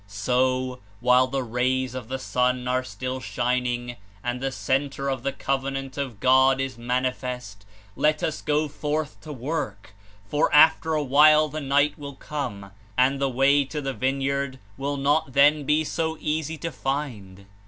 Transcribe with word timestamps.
So, 0.07 0.79
while 0.99 1.27
the 1.27 1.43
rays 1.43 1.93
of 1.93 2.07
the 2.07 2.17
Sun 2.17 2.67
are 2.67 2.83
still 2.83 3.19
shining 3.19 3.97
and 4.23 4.41
the 4.41 4.47
^Center 4.47 5.13
of 5.13 5.21
the 5.21 5.31
Covenant 5.31 5.95
of 5.95 6.19
God' 6.19 6.59
is 6.59 6.75
manifest, 6.75 7.67
let 7.95 8.23
us 8.23 8.41
go 8.41 8.67
forth 8.67 9.21
to 9.21 9.31
work; 9.31 9.93
for 10.27 10.51
after 10.51 10.95
a 10.95 11.03
while 11.03 11.49
the 11.49 11.61
night 11.61 11.99
will 11.99 12.15
come 12.15 12.71
and 12.97 13.19
the 13.21 13.29
way 13.29 13.63
to 13.65 13.79
the 13.79 13.93
Vine 13.93 14.21
yard 14.21 14.57
will 14.75 14.97
not 14.97 15.33
then 15.33 15.65
be 15.65 15.83
so 15.83 16.17
easy 16.19 16.57
to 16.57 16.71
find. 16.71 17.45